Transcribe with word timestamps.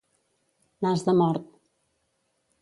Nas 0.85 0.99
de 1.09 1.13
mort. 1.19 1.45